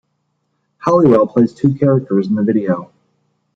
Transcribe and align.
Halliwell 0.79 1.27
plays 1.27 1.53
two 1.53 1.75
characters 1.75 2.27
in 2.27 2.33
the 2.33 2.41
video. 2.41 2.91